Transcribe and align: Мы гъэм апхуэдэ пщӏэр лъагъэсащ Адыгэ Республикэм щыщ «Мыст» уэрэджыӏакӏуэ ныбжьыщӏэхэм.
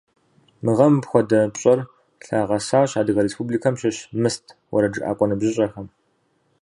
Мы 0.63 0.71
гъэм 0.77 0.93
апхуэдэ 0.99 1.39
пщӏэр 1.53 1.79
лъагъэсащ 2.25 2.91
Адыгэ 2.99 3.21
Республикэм 3.27 3.75
щыщ 3.79 3.97
«Мыст» 4.21 4.45
уэрэджыӏакӏуэ 4.71 5.25
ныбжьыщӏэхэм. 5.29 5.87